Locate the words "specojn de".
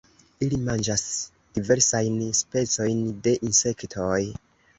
2.39-3.37